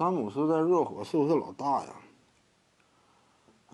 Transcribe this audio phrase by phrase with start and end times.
[0.00, 1.88] 詹姆斯在热火是不是老大呀？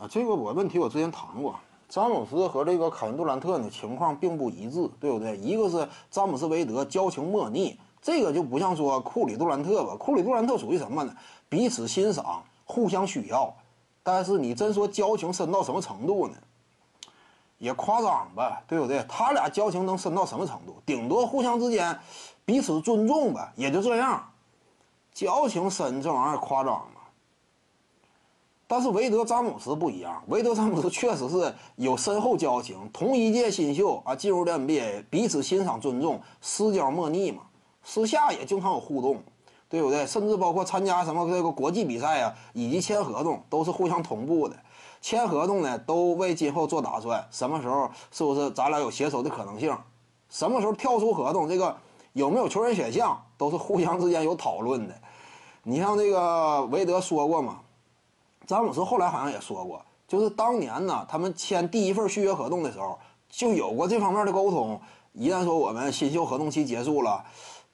[0.00, 1.54] 啊，这个我问题我之前谈过，
[1.88, 5.36] 詹姆斯和这个凯文杜兰特呢情况并不一致，对不对？
[5.36, 9.94] 一个是詹姆斯韦德交情莫逆，这个就不像说库里杜兰特吧？
[9.94, 11.14] 库里杜兰特属于什么呢？
[11.48, 13.54] 彼此欣赏，互相需要，
[14.02, 16.34] 但是你真说交情深到什么程度呢？
[17.58, 19.06] 也夸张吧，对不对？
[19.08, 20.82] 他俩交情能深到什么程度？
[20.84, 21.96] 顶多互相之间
[22.44, 24.28] 彼此尊重吧，也就这样。
[25.16, 27.00] 交情深这玩意儿夸张吗？
[28.66, 37.44] 但是韦德詹姆斯不一样，韦德詹姆斯确实是有深厚交情，同一届新秀啊，进入的 NBA，彼此欣赏尊重，私交莫逆嘛，
[37.82, 39.22] 私下也经常有互动，
[39.70, 40.06] 对不对？
[40.06, 44.54] 甚至包括参加什么这个国际比赛啊，以及签合同都是互相同步的。
[45.00, 49.74] 签合同呢，都为今后做打算，什么时候是不是咱俩有携手的可能性？
[50.28, 51.48] 什么时候跳出合同？
[51.48, 51.74] 这个
[52.16, 54.94] 有没有球员选项，都是互相之间有讨论的。
[55.62, 57.60] 你像这个韦德说过嘛，
[58.46, 64.80] 詹姆斯后来好像也说过，就是当年呢，他们签第一份续约合同的时候就有过这方面的沟通。
[65.12, 67.22] 一旦说我们新秀合同期结束了，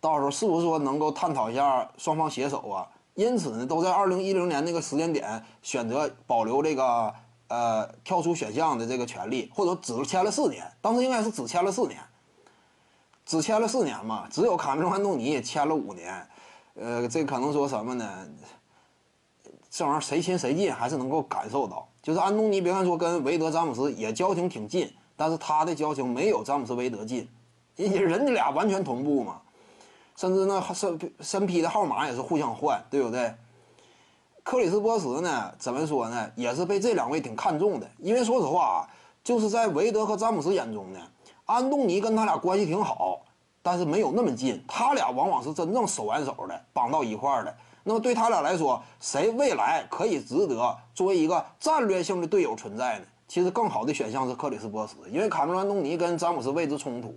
[0.00, 2.88] 到时候是不是说能够探讨一下双方携手啊？
[3.12, 7.12] 因此呢，都在二零一零年那个时间点选择保留这个
[7.48, 10.64] 呃跳出选项的这个权利，或者只签了四年。
[10.80, 12.00] 当时应该是只签了四年，
[13.30, 16.28] 只签了四年嘛，只有卡梅隆·安东尼签了五年。
[16.74, 18.26] 呃，这可能说什么呢？
[19.70, 21.86] 这玩意儿谁亲谁近，还是能够感受到。
[22.02, 27.28] 就是安东尼，别看说跟韦德、詹姆斯也交情挺近，但是他的交情没有詹姆斯、韦德近，
[27.76, 29.40] 人家俩完全同步嘛。
[30.16, 33.32] 甚至那身身披的号码也是互相换，对不对？
[34.42, 35.54] 克里斯波什呢？
[35.56, 36.28] 怎么说呢？
[36.34, 37.88] 也是被这两位挺看重的。
[37.98, 38.88] 因为说实话啊，
[39.22, 40.98] 就是在韦德和詹姆斯眼中呢，
[41.54, 43.22] 安东尼跟他俩关系挺好。
[43.62, 47.54] 但是没有那么近，他俩往往是真正手挽手的，绑到一块儿的。
[47.84, 53.04] 那么对他俩来说，谁未来可以值得作为一个战略性的队友存在呢？
[53.28, 57.14] 其实更好的选项是克里斯波什，因为卡梅隆·安东尼跟詹姆斯位置冲突。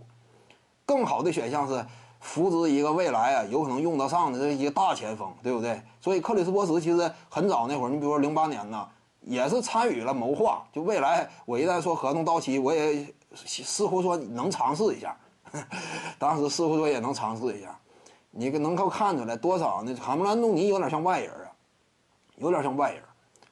[0.85, 1.85] 更好的选项是
[2.19, 5.81] 扶植一个未来啊有可能用得上的这一个大前锋，对不对？
[6.01, 8.85] 所以克里斯波什其实很早那会儿，你比如说零八年呢，
[9.25, 15.15] 也是参与了谋划，就未来我一旦说合同到期，我也似乎说能尝试一下。
[16.17, 17.79] 当时似乎说也能尝试一下，
[18.31, 19.93] 你能够看出来多少呢？
[19.93, 21.51] 卡梅兰东尼有点像外人啊，
[22.37, 23.03] 有点像外人。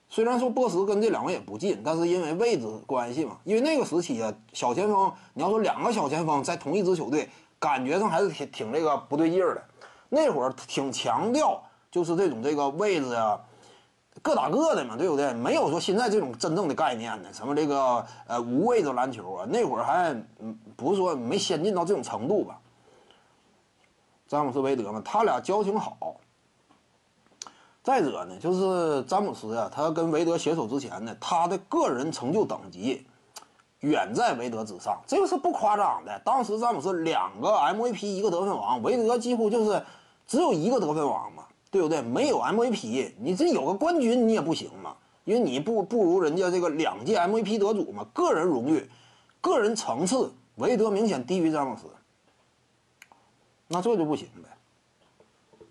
[0.10, 7.30] 虽然说波什跟这两位也不近，但是因为位置关系嘛，因为那个时期啊，小前锋你要说两个小前锋在同一支球队，
[7.60, 9.64] 感觉上还是挺挺这个不对劲儿的。
[10.10, 13.40] 那会儿挺强调就是这种这个位置啊。
[14.22, 15.34] 各打各的嘛，对不对？
[15.34, 20.16] 没有说现在这种真正的概念呢，什么这个呃无位的篮球啊，那会儿还
[20.76, 22.60] 不是说没先进到这种程度吧。
[24.28, 26.18] 詹姆斯韦德嘛，他俩交情好。
[27.84, 33.08] 再者呢，就是詹姆斯啊，他跟韦德携手之前呢，他的个人成就等级
[33.80, 36.22] 远在韦德之上，这个是不夸张的。
[36.24, 39.84] 当时詹姆斯两个 MVP，一个得分王，韦德几乎就是
[40.28, 41.44] 只有一个得分王嘛。
[41.72, 42.02] 对不对？
[42.02, 48.06] 没有 MVP，你这有个冠军你也不行嘛，因为你不不如人家这个两届 MVP 得主嘛。
[48.14, 48.88] 个人荣誉、
[49.40, 51.88] 个人层次，韦德明显低于詹姆斯，
[53.70, 55.66] 那这就不行呗。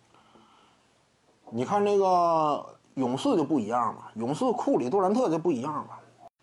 [1.50, 5.98] 你看这个勇士就不一样嘛，勇士库里、杜兰特就不一样嘛。